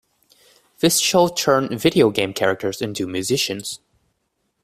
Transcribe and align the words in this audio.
This 0.79 0.97
show 0.99 1.27
turned 1.27 1.79
video 1.79 2.09
game 2.09 2.33
characters 2.33 2.81
into 2.81 3.05
musicians. 3.05 3.81